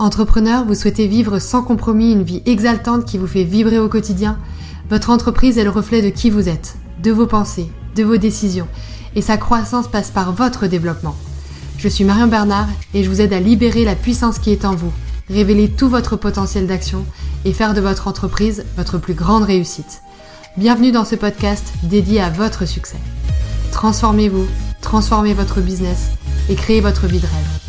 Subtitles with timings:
[0.00, 4.38] Entrepreneur, vous souhaitez vivre sans compromis une vie exaltante qui vous fait vibrer au quotidien?
[4.88, 8.66] Votre entreprise est le reflet de qui vous êtes, de vos pensées, de vos décisions,
[9.14, 11.16] et sa croissance passe par votre développement.
[11.76, 14.74] Je suis Marion Bernard et je vous aide à libérer la puissance qui est en
[14.74, 14.90] vous,
[15.28, 17.04] révéler tout votre potentiel d'action
[17.44, 20.00] et faire de votre entreprise votre plus grande réussite.
[20.56, 22.96] Bienvenue dans ce podcast dédié à votre succès.
[23.70, 24.46] Transformez-vous,
[24.80, 26.08] transformez votre business
[26.48, 27.59] et créez votre vie de rêve.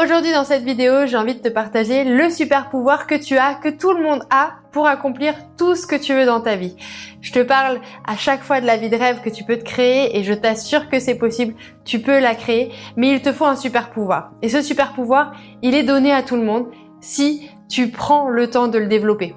[0.00, 3.54] Aujourd'hui dans cette vidéo, j'ai envie de te partager le super pouvoir que tu as,
[3.54, 6.76] que tout le monde a pour accomplir tout ce que tu veux dans ta vie.
[7.20, 9.64] Je te parle à chaque fois de la vie de rêve que tu peux te
[9.64, 13.46] créer et je t'assure que c'est possible, tu peux la créer, mais il te faut
[13.46, 14.30] un super pouvoir.
[14.40, 16.66] Et ce super pouvoir, il est donné à tout le monde
[17.00, 19.34] si tu prends le temps de le développer.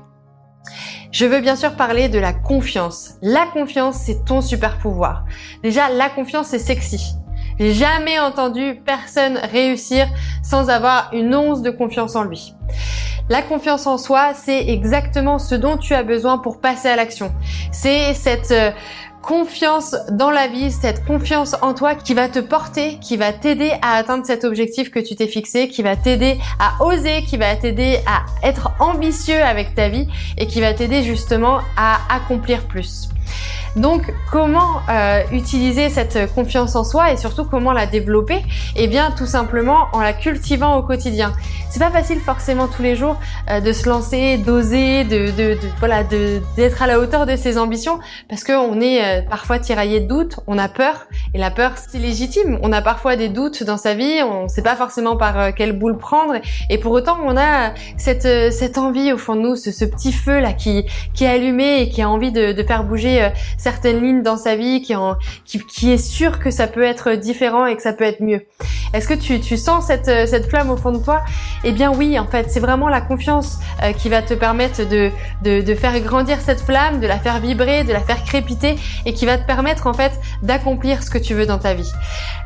[1.11, 3.15] Je veux bien sûr parler de la confiance.
[3.23, 5.25] La confiance, c'est ton super pouvoir.
[5.63, 7.15] Déjà, la confiance, c'est sexy.
[7.61, 10.07] J'ai jamais entendu personne réussir
[10.41, 12.55] sans avoir une once de confiance en lui.
[13.29, 17.31] La confiance en soi, c'est exactement ce dont tu as besoin pour passer à l'action.
[17.71, 18.71] C'est cette euh,
[19.21, 23.73] confiance dans la vie, cette confiance en toi qui va te porter, qui va t'aider
[23.83, 27.55] à atteindre cet objectif que tu t'es fixé, qui va t'aider à oser, qui va
[27.55, 30.07] t'aider à être ambitieux avec ta vie
[30.39, 33.07] et qui va t'aider justement à accomplir plus.
[33.75, 38.43] Donc comment euh, utiliser cette confiance en soi et surtout comment la développer?
[38.75, 41.33] Eh bien tout simplement en la cultivant au quotidien.
[41.69, 43.15] C'est pas facile forcément tous les jours
[43.49, 47.99] euh, de se lancer, d'oser, de, de, voilà, d'être à la hauteur de ses ambitions
[48.27, 51.97] parce qu'on est euh, parfois tiraillé de doutes, on a peur et la peur c'est
[51.99, 52.59] légitime.
[52.63, 55.97] On a parfois des doutes dans sa vie, on sait pas forcément par quelle boule
[55.97, 56.33] prendre
[56.69, 60.11] et pour autant on a cette cette envie au fond de nous, ce, ce petit
[60.11, 63.29] feu là qui qui est allumé et qui a envie de, de faire bouger
[63.61, 67.67] certaines lignes dans sa vie, qui, en, qui, est sûr que ça peut être différent
[67.67, 68.41] et que ça peut être mieux.
[68.93, 71.21] Est-ce que tu, sens cette, cette flamme au fond de toi?
[71.63, 75.11] Eh bien oui, en fait, c'est vraiment la confiance euh, qui va te permettre de,
[75.43, 78.75] de, faire grandir cette flamme, de la faire vibrer, de la faire crépiter
[79.05, 80.11] et qui va te permettre en fait
[80.41, 81.91] d'accomplir ce que tu veux dans ta vie.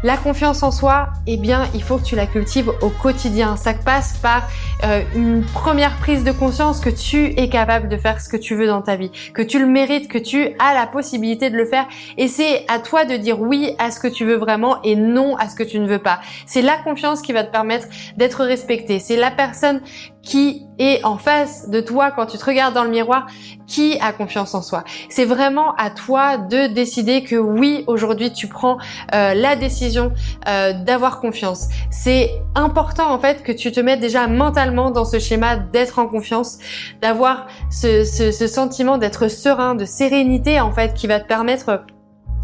[0.03, 3.55] La confiance en soi, eh bien, il faut que tu la cultives au quotidien.
[3.55, 4.47] Ça passe par
[4.83, 8.55] euh, une première prise de conscience que tu es capable de faire ce que tu
[8.55, 11.55] veux dans ta vie, que tu le mérites, que tu as la possibilité possibilité de
[11.55, 11.87] le faire
[12.17, 15.37] et c'est à toi de dire oui à ce que tu veux vraiment et non
[15.37, 16.19] à ce que tu ne veux pas.
[16.45, 17.87] C'est la confiance qui va te permettre
[18.17, 18.99] d'être respecté.
[18.99, 19.81] C'est la personne
[20.25, 23.27] qui est en face de toi quand tu te regardes dans le miroir
[23.67, 24.83] qui a confiance en soi.
[25.09, 28.77] C'est vraiment à toi de décider que oui, aujourd'hui tu prends
[29.13, 30.11] euh, la décision
[30.47, 31.67] euh, d'avoir confiance.
[31.91, 36.07] C'est important en fait que tu te mettes déjà mentalement dans ce schéma d'être en
[36.07, 36.57] confiance,
[37.01, 41.85] d'avoir ce, ce, ce sentiment d'être serein, de sérénité en fait qui va te permettre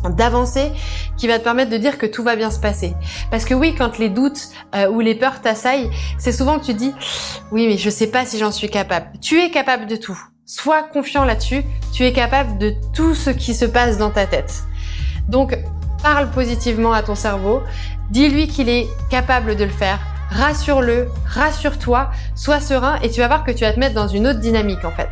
[0.10, 0.72] d'avancer
[1.18, 2.94] qui va te permettre de dire que tout va bien se passer.
[3.30, 6.74] Parce que oui, quand les doutes euh, ou les peurs t'assaillent, c'est souvent que tu
[6.74, 6.94] dis
[7.52, 9.08] oui, mais je sais pas si j'en suis capable.
[9.22, 10.20] Tu es capable de tout.
[10.46, 11.64] Sois confiant là-dessus,
[11.94, 14.64] tu es capable de tout ce qui se passe dans ta tête.
[15.30, 15.58] Donc,
[16.04, 17.62] parle positivement à ton cerveau,
[18.10, 20.00] dis-lui qu'il est capable de le faire,
[20.32, 24.26] rassure-le, rassure-toi, sois serein et tu vas voir que tu vas te mettre dans une
[24.28, 25.10] autre dynamique en fait.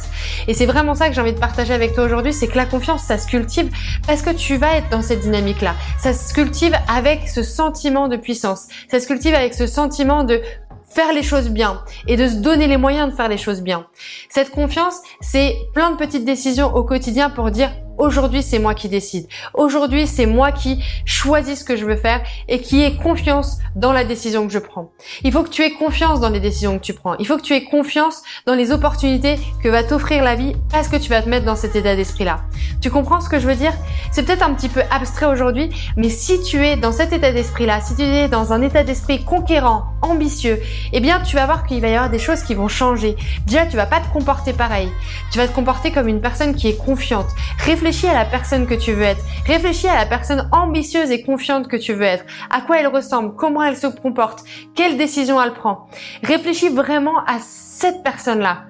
[0.48, 2.66] Et c'est vraiment ça que j'ai envie de partager avec toi aujourd'hui, c'est que la
[2.66, 3.70] confiance, ça se cultive
[4.08, 5.76] parce que tu vas être dans cette dynamique-là.
[6.00, 8.68] Ça se cultive avec ce sentiment de puissance.
[8.90, 10.42] Ça se cultive avec ce sentiment de
[10.90, 13.86] faire les choses bien et de se donner les moyens de faire les choses bien.
[14.30, 18.88] Cette confiance, c'est plein de petites décisions au quotidien pour dire Aujourd'hui, c'est moi qui
[18.88, 19.28] décide.
[19.54, 23.92] Aujourd'hui, c'est moi qui choisis ce que je veux faire et qui ai confiance dans
[23.92, 24.92] la décision que je prends.
[25.24, 27.18] Il faut que tu aies confiance dans les décisions que tu prends.
[27.18, 30.88] Il faut que tu aies confiance dans les opportunités que va t'offrir la vie parce
[30.88, 32.40] que tu vas te mettre dans cet état d'esprit-là.
[32.82, 33.74] Tu comprends ce que je veux dire?
[34.14, 37.82] C'est peut-être un petit peu abstrait aujourd'hui, mais si tu es dans cet état d'esprit-là,
[37.82, 40.60] si tu es dans un état d'esprit conquérant, ambitieux,
[40.94, 43.16] eh bien, tu vas voir qu'il va y avoir des choses qui vont changer.
[43.46, 44.90] Déjà, tu vas pas te comporter pareil.
[45.32, 47.28] Tu vas te comporter comme une personne qui est confiante.
[47.66, 49.24] Réfléchis à la personne que tu veux être.
[49.46, 52.26] Réfléchis à la personne ambitieuse et confiante que tu veux être.
[52.50, 54.44] À quoi elle ressemble, comment elle se comporte,
[54.76, 55.88] quelles décisions elle prend?
[56.24, 58.64] Réfléchis vraiment à cette personne-là.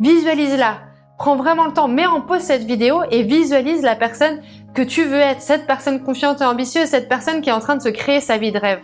[0.00, 0.80] Visualise-la.
[1.18, 4.40] Prends vraiment le temps, mets en pause cette vidéo et visualise la personne
[4.72, 7.74] que tu veux être, cette personne confiante et ambitieuse, cette personne qui est en train
[7.74, 8.78] de se créer sa vie de rêve.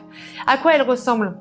[0.48, 1.36] À quoi elle ressemble?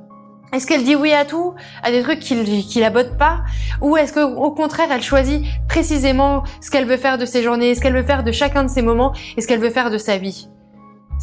[0.53, 3.43] Est-ce qu'elle dit oui à tout, à des trucs qui, qui la pas
[3.81, 7.81] Ou est-ce qu'au contraire, elle choisit précisément ce qu'elle veut faire de ses journées, ce
[7.81, 10.17] qu'elle veut faire de chacun de ses moments et ce qu'elle veut faire de sa
[10.17, 10.47] vie?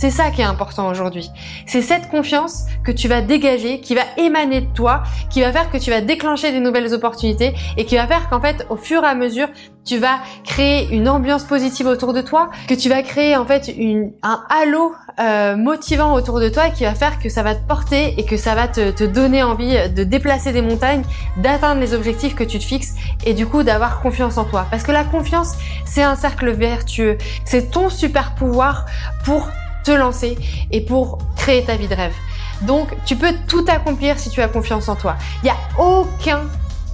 [0.01, 1.31] C'est ça qui est important aujourd'hui.
[1.67, 5.71] C'est cette confiance que tu vas dégager, qui va émaner de toi, qui va faire
[5.71, 9.05] que tu vas déclencher des nouvelles opportunités et qui va faire qu'en fait, au fur
[9.05, 9.49] et à mesure,
[9.85, 13.75] tu vas créer une ambiance positive autour de toi, que tu vas créer en fait
[14.23, 18.15] un halo euh, motivant autour de toi qui va faire que ça va te porter
[18.17, 21.03] et que ça va te donner envie de déplacer des montagnes,
[21.37, 22.95] d'atteindre les objectifs que tu te fixes
[23.27, 24.67] et du coup d'avoir confiance en toi.
[24.71, 27.19] Parce que la confiance, c'est un cercle vertueux.
[27.45, 28.87] C'est ton super pouvoir
[29.27, 29.47] pour
[29.85, 30.39] te lancer
[30.71, 32.15] et pour créer ta vie de rêve.
[32.63, 35.17] Donc, tu peux tout accomplir si tu as confiance en toi.
[35.43, 36.43] Il n'y a aucun,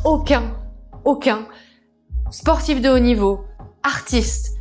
[0.04, 0.42] aucun,
[1.04, 1.40] aucun
[2.30, 3.44] sportif de haut niveau,
[3.82, 4.56] artiste,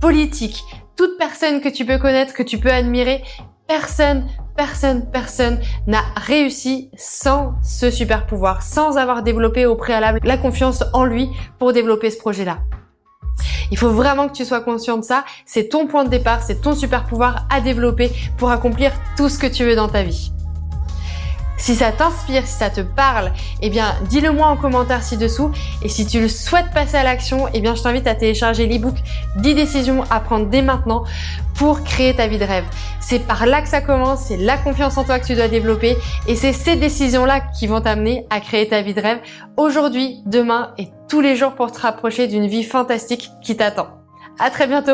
[0.00, 0.64] politique,
[0.96, 3.22] toute personne que tu peux connaître, que tu peux admirer,
[3.66, 4.26] personne,
[4.56, 10.84] personne, personne n'a réussi sans ce super pouvoir, sans avoir développé au préalable la confiance
[10.92, 12.58] en lui pour développer ce projet-là.
[13.72, 15.24] Il faut vraiment que tu sois conscient de ça.
[15.46, 19.38] C'est ton point de départ, c'est ton super pouvoir à développer pour accomplir tout ce
[19.38, 20.30] que tu veux dans ta vie.
[21.56, 23.32] Si ça t'inspire, si ça te parle,
[23.62, 25.52] eh bien, dis-le moi en commentaire ci-dessous.
[25.82, 28.96] Et si tu le souhaites passer à l'action, eh bien, je t'invite à télécharger l'ebook
[29.36, 31.04] 10 décisions à prendre dès maintenant
[31.54, 32.64] pour créer ta vie de rêve.
[33.00, 35.96] C'est par là que ça commence, c'est la confiance en toi que tu dois développer
[36.26, 39.20] et c'est ces décisions-là qui vont t'amener à créer ta vie de rêve
[39.56, 43.88] aujourd'hui, demain et tous les jours pour te rapprocher d'une vie fantastique qui t'attend.
[44.38, 44.90] À très bientôt